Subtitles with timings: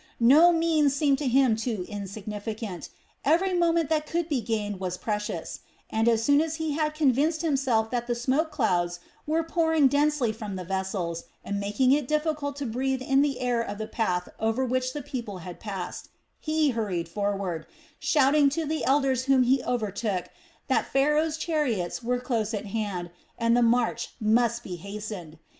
[0.19, 2.89] No means seemed to him too insignificant,
[3.23, 5.59] every moment that could be gained was precious;
[5.91, 10.31] and as soon as he had convinced himself that the smoke clouds were pouring densely
[10.33, 14.65] from the vessels and making it difficult to breathe the air of the path over
[14.65, 16.09] which the people had passed,
[16.39, 17.67] he hurried forward,
[17.99, 20.29] shouting to the elders whom he overtook
[20.67, 25.37] that Pharaoh's chariots were close at hand and the march must be hastened.